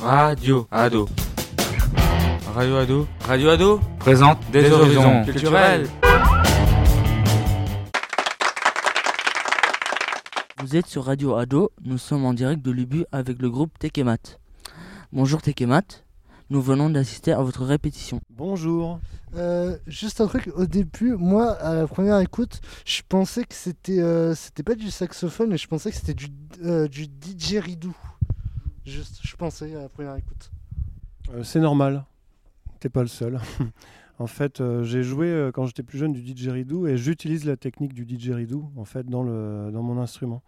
Radio 0.00 0.66
Ado. 0.70 1.08
Radio 2.54 2.76
Ado. 2.76 3.08
Radio 3.26 3.50
Ado 3.50 3.80
Présente 3.98 4.38
des, 4.50 4.70
horizons 4.70 5.24
culturels. 5.24 5.88
Vous 10.60 10.76
êtes 10.76 10.86
sur 10.86 11.04
Radio 11.04 11.36
Ado, 11.36 11.70
nous 11.84 11.98
sommes 11.98 12.24
en 12.24 12.34
direct 12.34 12.62
de 12.62 12.70
l'UBU 12.70 13.04
avec 13.12 13.40
le 13.40 13.50
groupe 13.50 13.78
Tekemat. 13.78 14.38
Bonjour 15.12 15.40
Tekemat, 15.40 16.04
nous 16.50 16.60
venons 16.60 16.90
d'assister 16.90 17.32
à 17.32 17.42
votre 17.42 17.64
répétition. 17.64 18.20
Bonjour. 18.30 19.00
Euh, 19.36 19.76
juste 19.86 20.20
un 20.20 20.26
truc, 20.26 20.50
au 20.54 20.66
début, 20.66 21.14
moi, 21.14 21.52
à 21.52 21.74
la 21.74 21.86
première 21.86 22.18
écoute, 22.20 22.60
je 22.84 23.02
pensais 23.08 23.44
que 23.44 23.54
c'était 23.54 24.00
euh, 24.00 24.34
c'était 24.34 24.62
pas 24.62 24.74
du 24.74 24.90
saxophone, 24.90 25.50
mais 25.50 25.58
je 25.58 25.66
pensais 25.66 25.90
que 25.90 25.96
c'était 25.96 26.14
du, 26.14 26.28
euh, 26.62 26.86
du 26.88 27.08
didgeridoo. 27.08 27.94
Juste, 28.84 29.20
je 29.22 29.36
pensais 29.36 29.74
à 29.74 29.82
la 29.82 29.88
première 29.88 30.16
écoute. 30.16 30.50
Euh, 31.30 31.42
c'est 31.42 31.60
normal. 31.60 32.04
T'es 32.80 32.88
pas 32.88 33.02
le 33.02 33.08
seul. 33.08 33.40
en 34.18 34.26
fait, 34.26 34.60
euh, 34.60 34.84
j'ai 34.84 35.02
joué 35.02 35.28
euh, 35.28 35.50
quand 35.52 35.66
j'étais 35.66 35.82
plus 35.82 35.98
jeune 35.98 36.12
du 36.12 36.22
didgeridoo 36.22 36.86
et 36.86 36.96
j'utilise 36.96 37.44
la 37.44 37.56
technique 37.56 37.94
du 37.94 38.04
didgeridoo 38.04 38.70
en 38.76 38.84
fait 38.84 39.06
dans, 39.06 39.22
le, 39.22 39.70
dans 39.72 39.82
mon 39.82 39.98
instrument. 39.98 40.42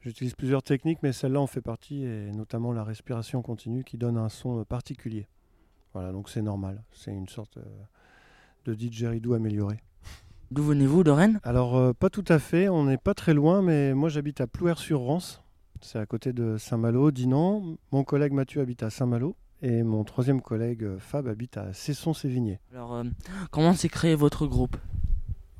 J'utilise 0.00 0.34
plusieurs 0.34 0.62
techniques, 0.62 0.98
mais 1.02 1.12
celle-là 1.12 1.40
en 1.40 1.46
fait 1.46 1.60
partie 1.60 2.04
et 2.04 2.32
notamment 2.32 2.72
la 2.72 2.82
respiration 2.82 3.40
continue 3.40 3.84
qui 3.84 3.96
donne 3.98 4.16
un 4.16 4.28
son 4.28 4.64
particulier. 4.64 5.28
Voilà, 5.94 6.12
donc 6.12 6.28
c'est 6.28 6.42
normal. 6.42 6.82
C'est 6.92 7.12
une 7.12 7.28
sorte 7.28 7.58
euh, 7.58 7.64
de 8.64 8.74
didgeridoo 8.74 9.34
amélioré. 9.34 9.78
D'où 10.50 10.62
venez-vous 10.62 11.04
de 11.04 11.10
Rennes 11.10 11.40
Alors, 11.44 11.76
euh, 11.76 11.92
pas 11.92 12.10
tout 12.10 12.24
à 12.28 12.38
fait, 12.38 12.68
on 12.68 12.84
n'est 12.84 12.98
pas 12.98 13.14
très 13.14 13.34
loin, 13.34 13.62
mais 13.62 13.94
moi 13.94 14.08
j'habite 14.08 14.40
à 14.40 14.46
Plouer-sur-Rance. 14.46 15.42
C'est 15.82 15.98
à 15.98 16.06
côté 16.06 16.32
de 16.32 16.56
Saint-Malo, 16.58 17.10
Dinan. 17.10 17.76
Mon 17.90 18.04
collègue 18.04 18.32
Mathieu 18.32 18.60
habite 18.60 18.82
à 18.84 18.90
Saint-Malo. 18.90 19.34
Et 19.62 19.82
mon 19.82 20.04
troisième 20.04 20.40
collègue 20.40 20.84
euh, 20.84 20.98
Fab 20.98 21.28
habite 21.28 21.56
à 21.56 21.72
Cesson-Sévigné. 21.72 22.58
Alors, 22.72 22.94
euh, 22.94 23.04
comment 23.50 23.74
s'est 23.74 23.88
créé 23.88 24.14
votre 24.14 24.46
groupe? 24.46 24.76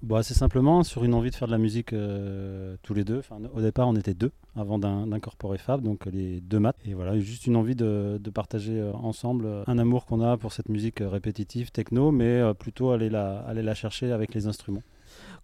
Bon, 0.03 0.17
assez 0.17 0.34
simplement, 0.34 0.83
sur 0.83 1.05
une 1.05 1.14
envie 1.14 1.31
de 1.31 1.34
faire 1.37 1.47
de 1.47 1.53
la 1.53 1.59
musique 1.59 1.92
euh, 1.92 2.77
tous 2.83 2.95
les 2.95 3.05
deux. 3.05 3.19
Enfin, 3.19 3.39
au 3.55 3.61
départ, 3.61 3.89
on 3.89 3.95
était 3.95 4.14
deux 4.14 4.33
avant 4.56 4.79
d'in- 4.79 5.06
d'incorporer 5.06 5.59
Fab, 5.59 5.83
donc 5.83 6.06
les 6.06 6.41
deux 6.41 6.59
maths. 6.59 6.77
Et 6.84 6.95
voilà, 6.95 7.19
juste 7.19 7.47
une 7.47 7.57
envie 7.57 7.77
de, 7.77 8.19
de 8.20 8.31
partager 8.31 8.83
ensemble 8.95 9.48
un 9.67 9.79
amour 9.79 10.07
qu'on 10.07 10.20
a 10.20 10.36
pour 10.36 10.53
cette 10.53 10.69
musique 10.69 10.98
répétitive, 11.01 11.70
techno, 11.70 12.11
mais 12.11 12.42
plutôt 12.55 12.91
aller 12.91 13.11
la, 13.11 13.41
aller 13.41 13.62
la 13.62 13.75
chercher 13.75 14.11
avec 14.11 14.34
les 14.34 14.47
instruments. 14.48 14.83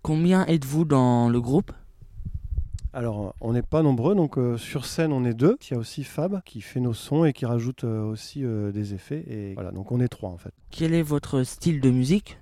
Combien 0.03 0.45
êtes-vous 0.47 0.85
dans 0.85 1.29
le 1.29 1.41
groupe? 1.41 1.71
Alors, 2.95 3.35
on 3.41 3.53
n'est 3.53 3.63
pas 3.63 3.83
nombreux, 3.83 4.15
donc 4.15 4.39
euh, 4.39 4.57
sur 4.57 4.87
scène, 4.87 5.13
on 5.13 5.25
est 5.25 5.35
deux. 5.35 5.59
Il 5.69 5.75
y 5.75 5.77
a 5.77 5.79
aussi 5.79 6.05
Fab 6.05 6.41
qui 6.45 6.61
fait 6.61 6.81
nos 6.81 6.95
sons 6.95 7.25
et 7.25 7.33
qui 7.33 7.45
rajoute 7.45 7.85
euh, 7.85 8.03
aussi 8.03 8.45
euh, 8.45 8.73
des 8.73 8.95
effets. 8.95 9.25
Et 9.29 9.55
voilà, 9.55 9.73
donc 9.73 9.93
on 9.93 10.01
est 10.01 10.09
trois 10.09 10.31
en 10.31 10.39
fait. 10.39 10.53
Quel 10.71 10.95
est 10.95 11.03
votre 11.03 11.43
style 11.43 11.81
de 11.81 11.91
musique? 11.91 12.39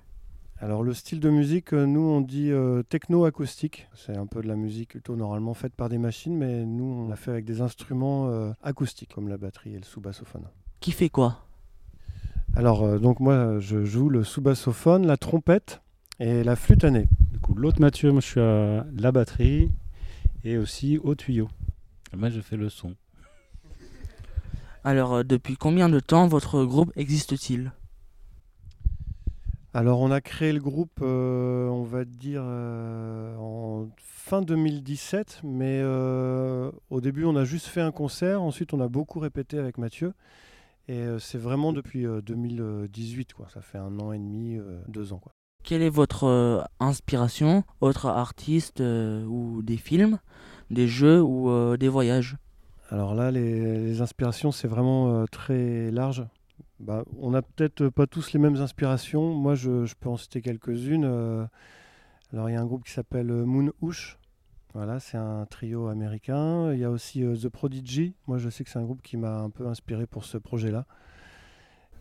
Alors, 0.59 0.81
le 0.81 0.95
style 0.95 1.19
de 1.19 1.29
musique, 1.29 1.73
nous, 1.73 2.01
on 2.01 2.21
dit 2.21 2.49
euh, 2.49 2.81
techno-acoustique. 2.81 3.87
C'est 3.93 4.17
un 4.17 4.25
peu 4.25 4.41
de 4.41 4.47
la 4.47 4.55
musique 4.55 4.89
plutôt 4.89 5.15
normalement 5.15 5.53
faite 5.53 5.73
par 5.73 5.87
des 5.87 5.99
machines, 5.99 6.35
mais 6.35 6.65
nous, 6.65 6.83
on 6.83 7.07
l'a 7.09 7.15
fait 7.15 7.29
avec 7.29 7.45
des 7.45 7.61
instruments 7.61 8.29
euh, 8.29 8.51
acoustiques, 8.63 9.13
comme 9.13 9.27
la 9.27 9.37
batterie 9.37 9.75
et 9.75 9.77
le 9.77 9.83
sous-bassophone. 9.83 10.45
Qui 10.79 10.93
fait 10.93 11.09
quoi? 11.09 11.43
Alors, 12.55 12.83
euh, 12.83 12.97
donc 12.97 13.19
moi, 13.19 13.59
je 13.59 13.85
joue 13.85 14.09
le 14.09 14.23
sous-bassophone, 14.23 15.05
la 15.05 15.17
trompette 15.17 15.81
et 16.19 16.43
la 16.43 16.55
flûte 16.55 16.83
à 16.83 16.89
nez. 16.89 17.05
Du 17.31 17.39
coup, 17.39 17.53
l'autre 17.53 17.79
Mathieu, 17.79 18.11
moi 18.11 18.21
je 18.21 18.25
suis 18.25 18.39
à 18.39 18.83
la 18.95 19.11
batterie 19.11 19.69
et 20.47 20.57
aussi 20.57 20.97
au 20.97 21.13
tuyau. 21.13 21.49
Moi, 22.15 22.29
je 22.29 22.39
fais 22.39 22.55
le 22.55 22.69
son. 22.69 22.95
Alors, 24.83 25.15
euh, 25.15 25.23
depuis 25.23 25.57
combien 25.57 25.89
de 25.89 25.99
temps 25.99 26.27
votre 26.27 26.63
groupe 26.63 26.91
existe-t-il? 26.95 27.73
Alors, 29.73 29.99
on 29.99 30.09
a 30.09 30.21
créé 30.21 30.53
le 30.53 30.61
groupe, 30.61 30.99
euh, 31.01 31.67
on 31.67 31.83
va 31.83 32.05
dire, 32.05 32.41
euh, 32.45 33.35
en 33.37 33.89
fin 33.97 34.41
2017, 34.41 35.41
mais 35.43 35.81
euh, 35.83 36.71
au 36.89 37.01
début, 37.01 37.25
on 37.25 37.35
a 37.35 37.43
juste 37.43 37.67
fait 37.67 37.81
un 37.81 37.91
concert. 37.91 38.41
Ensuite, 38.41 38.73
on 38.73 38.79
a 38.79 38.87
beaucoup 38.87 39.19
répété 39.19 39.59
avec 39.59 39.77
Mathieu. 39.77 40.13
Et 40.87 40.99
euh, 40.99 41.19
c'est 41.19 41.37
vraiment 41.37 41.73
depuis 41.73 42.05
euh, 42.05 42.21
2018, 42.21 43.33
quoi. 43.33 43.49
Ça 43.53 43.59
fait 43.61 43.77
un 43.77 43.99
an 43.99 44.13
et 44.13 44.17
demi, 44.17 44.55
euh, 44.55 44.81
deux 44.87 45.11
ans, 45.11 45.19
quoi. 45.19 45.33
Quelle 45.67 45.81
est 45.81 45.89
votre 45.89 46.23
euh, 46.23 46.63
inspiration 46.79 47.65
Autre 47.81 48.05
artiste 48.05 48.79
euh, 48.79 49.25
ou 49.25 49.61
des 49.61 49.75
films, 49.75 50.17
des 50.71 50.87
jeux 50.87 51.21
ou 51.21 51.49
euh, 51.49 51.75
des 51.75 51.89
voyages? 51.89 52.37
Alors 52.89 53.13
là, 53.13 53.31
les, 53.31 53.99
inspirations, 53.99 54.53
c'est 54.53 54.69
vraiment 54.69 55.25
très 55.25 55.91
large. 55.91 56.25
Bah, 56.79 57.03
on 57.19 57.31
n'a 57.31 57.41
peut-être 57.41 57.89
pas 57.89 58.07
tous 58.07 58.31
les 58.31 58.39
mêmes 58.39 58.55
inspirations. 58.55 59.35
Moi, 59.35 59.55
je, 59.55 59.93
peux 59.99 60.07
en 60.07 60.15
citer 60.15 60.41
quelques-unes. 60.41 61.03
Alors, 62.31 62.49
il 62.49 62.53
y 62.53 62.55
a 62.55 62.61
un 62.61 62.65
groupe 62.65 62.85
qui 62.85 62.93
s'appelle 62.93 63.27
Moon 63.27 63.73
Hoosh. 63.81 64.17
Voilà, 64.73 65.01
c'est 65.01 65.17
un 65.17 65.45
trio 65.47 65.87
américain. 65.89 66.71
Il 66.71 66.79
y 66.79 66.85
a 66.85 66.89
aussi 66.89 67.23
The 67.23 67.49
Prodigy. 67.49 68.15
Moi, 68.27 68.37
je 68.37 68.49
sais 68.49 68.63
que 68.63 68.69
c'est 68.69 68.79
un 68.79 68.85
groupe 68.85 69.01
qui 69.01 69.17
m'a 69.17 69.39
un 69.39 69.49
peu 69.49 69.67
inspiré 69.67 70.07
pour 70.07 70.23
ce 70.23 70.37
projet-là. 70.37 70.85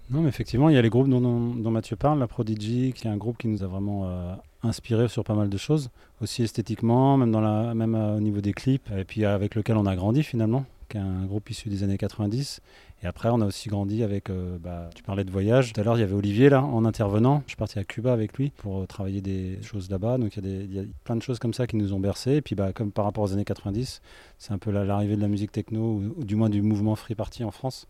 Non, 0.08 0.20
mais 0.20 0.28
effectivement, 0.28 0.68
il 0.68 0.74
y 0.74 0.78
a 0.78 0.82
les 0.82 0.88
groupes 0.88 1.08
dont, 1.08 1.70
Mathieu 1.70 1.96
parle, 1.96 2.20
la 2.20 2.28
Prodigy, 2.28 2.92
qui 2.94 3.08
est 3.08 3.10
un 3.10 3.16
groupe 3.16 3.38
qui 3.38 3.48
nous 3.48 3.64
a 3.64 3.66
vraiment 3.66 4.04
euh, 4.06 4.34
inspiré 4.62 5.08
sur 5.08 5.24
pas 5.24 5.34
mal 5.34 5.48
de 5.48 5.56
choses, 5.56 5.90
aussi 6.20 6.44
esthétiquement, 6.44 7.16
même, 7.16 7.32
dans 7.32 7.40
la, 7.40 7.74
même 7.74 7.96
euh, 7.96 8.16
au 8.16 8.20
niveau 8.20 8.40
des 8.40 8.52
clips, 8.52 8.88
et 8.96 9.04
puis 9.04 9.24
avec 9.24 9.56
lequel 9.56 9.76
on 9.76 9.84
a 9.84 9.96
grandi 9.96 10.22
finalement, 10.22 10.64
qui 10.88 10.98
est 10.98 11.00
un 11.00 11.24
groupe 11.24 11.50
issu 11.50 11.68
des 11.70 11.82
années 11.82 11.98
90. 11.98 12.60
Et 13.02 13.06
après, 13.06 13.30
on 13.32 13.40
a 13.40 13.46
aussi 13.46 13.68
grandi 13.68 14.04
avec, 14.04 14.30
euh, 14.30 14.58
bah, 14.60 14.90
tu 14.94 15.02
parlais 15.02 15.24
de 15.24 15.30
voyage, 15.32 15.72
tout 15.72 15.80
à 15.80 15.84
l'heure 15.84 15.96
il 15.96 16.00
y 16.00 16.04
avait 16.04 16.14
Olivier 16.14 16.50
là, 16.50 16.62
en 16.62 16.84
intervenant, 16.84 17.42
je 17.46 17.50
suis 17.50 17.56
parti 17.56 17.80
à 17.80 17.84
Cuba 17.84 18.12
avec 18.12 18.34
lui 18.38 18.50
pour 18.58 18.86
travailler 18.86 19.20
des 19.20 19.58
choses 19.62 19.90
là-bas, 19.90 20.18
donc 20.18 20.36
il 20.36 20.72
y, 20.72 20.78
a 20.78 20.82
plein 21.02 21.16
de 21.16 21.22
choses 21.22 21.40
comme 21.40 21.52
ça 21.52 21.66
qui 21.66 21.76
nous 21.76 21.92
ont 21.92 22.00
bercés, 22.00 22.36
et 22.36 22.42
puis 22.42 22.54
bah, 22.54 22.72
comme 22.72 22.92
par 22.92 23.04
rapport 23.06 23.24
aux 23.24 23.32
années 23.32 23.44
90, 23.44 24.00
c'est 24.38 24.52
un 24.52 24.58
peu 24.58 24.70
la- 24.70 24.84
l'arrivée 24.84 25.16
de 25.16 25.20
la 25.20 25.28
musique 25.28 25.50
techno, 25.50 26.00
ou 26.16 26.24
du 26.24 26.36
moins 26.36 26.48
du 26.48 26.62
mouvement 26.62 26.94
Free 26.94 27.16
Party 27.16 27.42
en 27.42 27.50
France. 27.50 27.88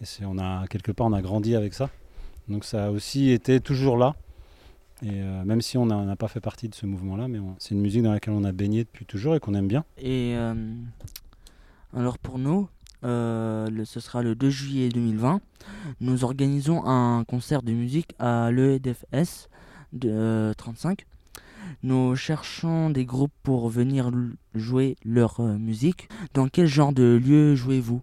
Et 0.00 0.24
on 0.24 0.38
a, 0.38 0.66
quelque 0.68 0.92
part, 0.92 1.06
on 1.06 1.12
a 1.12 1.22
grandi 1.22 1.54
avec 1.54 1.74
ça. 1.74 1.90
Donc 2.48 2.64
ça 2.64 2.86
a 2.86 2.90
aussi 2.90 3.30
été 3.30 3.60
toujours 3.60 3.96
là. 3.96 4.16
Et 5.02 5.08
euh, 5.12 5.44
même 5.44 5.62
si 5.62 5.78
on 5.78 5.86
n'a 5.86 6.16
pas 6.16 6.28
fait 6.28 6.40
partie 6.40 6.68
de 6.68 6.74
ce 6.74 6.84
mouvement-là, 6.86 7.28
mais 7.28 7.38
c'est 7.58 7.74
une 7.74 7.80
musique 7.80 8.02
dans 8.02 8.12
laquelle 8.12 8.34
on 8.34 8.44
a 8.44 8.52
baigné 8.52 8.84
depuis 8.84 9.06
toujours 9.06 9.34
et 9.34 9.40
qu'on 9.40 9.54
aime 9.54 9.68
bien. 9.68 9.84
Et 9.98 10.34
euh, 10.36 10.54
alors 11.94 12.18
pour 12.18 12.38
nous, 12.38 12.68
euh, 13.04 13.84
ce 13.84 14.00
sera 14.00 14.22
le 14.22 14.34
2 14.34 14.50
juillet 14.50 14.88
2020. 14.90 15.40
Nous 16.00 16.24
organisons 16.24 16.84
un 16.84 17.24
concert 17.24 17.62
de 17.62 17.72
musique 17.72 18.14
à 18.18 18.50
l'EDFS 18.50 19.48
de 19.92 20.10
euh, 20.10 20.54
35. 20.54 21.06
Nous 21.82 22.16
cherchons 22.16 22.90
des 22.90 23.04
groupes 23.04 23.32
pour 23.42 23.68
venir 23.68 24.10
jouer 24.54 24.96
leur 25.04 25.40
musique. 25.40 26.08
Dans 26.34 26.48
quel 26.48 26.66
genre 26.66 26.92
de 26.92 27.20
lieu 27.22 27.54
jouez-vous? 27.54 28.02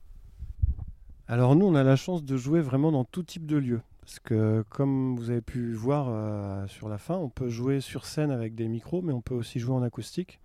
Alors 1.28 1.56
nous, 1.56 1.66
on 1.66 1.76
a 1.76 1.84
la 1.84 1.96
chance 1.96 2.24
de 2.24 2.38
jouer 2.38 2.62
vraiment 2.62 2.92
dans 2.92 3.04
tout 3.04 3.24
type 3.24 3.46
de 3.46 3.58
lieu. 3.58 3.82
Parce 4.02 4.20
que 4.20 4.64
comme 4.70 5.18
vous 5.18 5.30
avez 5.30 5.42
pu 5.42 5.74
voir 5.74 6.08
euh, 6.10 6.66
sur 6.68 6.88
la 6.88 6.98
fin, 6.98 7.16
on 7.16 7.30
peut 7.30 7.50
jouer 7.50 7.82
sur 7.82 8.06
scène 8.06 8.32
avec 8.32 8.56
des 8.56 8.70
micros, 8.70 9.02
mais 9.02 9.12
on 9.12 9.22
peut 9.22 9.34
aussi 9.36 9.60
jouer 9.60 9.76
en 9.76 9.84
acoustique. 9.84 10.40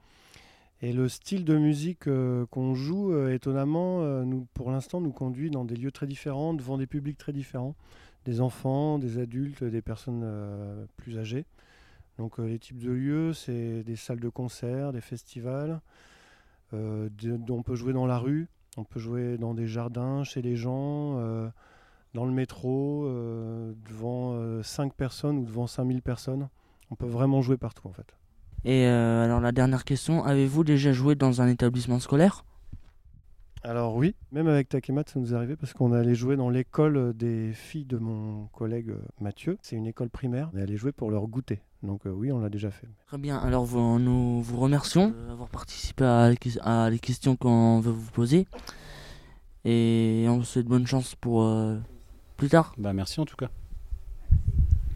Et 0.81 0.93
le 0.93 1.09
style 1.09 1.45
de 1.45 1.57
musique 1.57 2.09
euh, 2.09 2.45
qu'on 2.47 2.75
joue, 2.75 3.13
euh, 3.13 3.33
étonnamment, 3.33 4.25
pour 4.55 4.73
l'instant, 4.73 5.01
nous 5.01 5.13
conduit 5.13 5.51
dans 5.51 5.65
des 5.65 5.77
lieux 5.77 5.93
très 5.93 6.09
différents, 6.09 6.55
devant 6.55 6.77
des 6.77 6.89
publics 6.89 7.19
très 7.19 7.33
différents. 7.33 7.77
Des 8.25 8.41
enfants, 8.41 8.99
des 8.99 9.19
adultes, 9.19 9.63
des 9.63 9.83
personnes 9.83 10.25
plus 10.97 11.19
âgées. 11.19 11.45
Donc 12.19 12.39
les 12.39 12.59
types 12.59 12.79
de 12.79 12.91
lieux, 12.91 13.33
c'est 13.33 13.83
des 13.83 13.97
salles 13.97 14.21
de 14.21 14.29
concert, 14.29 14.93
des 14.93 15.01
festivals. 15.01 15.81
de- 16.73 17.53
on 17.53 17.63
peut 17.63 17.75
jouer 17.75 17.93
dans 17.93 18.07
la 18.07 18.19
rue, 18.19 18.49
on 18.77 18.85
peut 18.85 19.01
jouer 19.01 19.39
dans 19.39 19.55
des 19.55 19.67
jardins, 19.67 20.25
chez 20.25 20.43
les 20.43 20.57
gens, 20.57 21.19
euh, 21.19 21.49
dans 22.15 22.25
le 22.25 22.33
métro, 22.33 23.07
euh, 23.07 23.73
devant 23.89 24.63
5 24.63 24.95
personnes 24.95 25.39
ou 25.39 25.45
devant 25.45 25.67
5000 25.67 26.03
personnes. 26.03 26.49
On 26.91 26.95
peut 26.95 27.07
vraiment 27.07 27.41
jouer 27.43 27.57
partout 27.57 27.89
en 27.89 27.93
fait. 27.93 28.17
Et 28.65 28.87
euh, 28.87 29.25
alors 29.25 29.41
la 29.41 29.53
dernière 29.53 29.85
question, 29.85 30.25
avez-vous 30.25 30.63
déjà 30.63 30.93
joué 30.93 31.15
dans 31.15 31.43
un 31.43 31.49
établissement 31.49 31.99
scolaire? 31.99 32.45
Alors 33.65 33.95
oui, 33.95 34.17
même 34.33 34.49
avec 34.49 34.69
Takemat, 34.69 35.05
ça 35.07 35.21
nous 35.21 35.33
est 35.33 35.37
arrivé 35.37 35.55
parce 35.55 35.73
qu'on 35.73 35.93
allait 35.93 36.17
jouer 36.17 36.35
dans 36.37 36.51
l'école 36.51 37.13
des 37.17 37.53
filles 37.53 37.85
de 37.85 37.97
mon 37.97 38.47
collègue 38.49 38.91
euh, 38.91 38.99
Mathieu. 39.21 39.57
C'est 39.63 39.77
une 39.77 39.87
école 39.87 40.11
primaire. 40.11 40.51
On 40.53 40.59
est 40.59 40.63
allé 40.63 40.77
jouer 40.77 40.91
pour 40.91 41.13
leur 41.13 41.29
goûter. 41.29 41.61
Donc 41.85 42.07
euh, 42.07 42.11
oui, 42.11 42.33
on 42.33 42.41
l'a 42.41 42.49
déjà 42.49 42.73
fait. 42.73 42.89
Très 43.07 43.19
bien, 43.19 43.39
alors 43.39 43.65
vous- 43.65 44.01
nous 44.01 44.43
vous 44.43 44.57
remercions 44.59 45.11
d'avoir 45.29 45.49
participé 45.49 46.05
à, 46.05 46.29
les 46.31 46.37
ques- 46.37 46.59
à 46.63 46.91
les 46.91 46.99
questions 46.99 47.37
qu'on 47.37 47.79
veut 47.79 47.93
vous 47.93 48.11
poser. 48.11 48.47
Et 49.65 50.27
on 50.29 50.39
vous 50.39 50.45
souhaite 50.45 50.67
bonne 50.67 50.87
chance 50.89 51.15
pour 51.15 51.45
euh, 51.45 51.79
plus 52.37 52.49
tard. 52.49 52.75
Bah, 52.79 52.93
merci 52.93 53.21
en 53.21 53.25
tout 53.27 53.37
cas. 53.37 53.49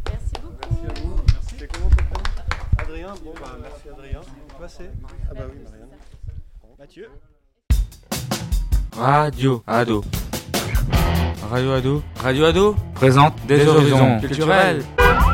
Merci 0.09 0.33
beaucoup. 0.43 0.75
Merci 0.83 1.01
à 1.01 1.05
vous. 1.05 1.17
C'est 1.43 1.73
comment 1.73 1.89
ton 1.89 1.97
prénom 1.97 2.79
Adrien. 2.79 3.15
Bon 3.25 3.33
bah 3.41 3.59
merci 3.63 3.89
Adrien. 3.91 4.21
Passez. 4.59 4.91
Ah 5.31 5.35
bah 5.35 5.43
oui, 5.49 5.61
Marianne. 5.63 5.89
Mathieu? 6.81 7.07
Radio 8.99 9.63
Ado. 9.67 10.03
Radio 11.51 11.75
Ado 11.75 12.03
Radio 12.23 12.47
Ado 12.47 12.77
présente 12.95 13.35
des, 13.47 13.67
horizons 13.69 14.19
culturels. 14.21 14.83
culturels. 14.83 15.26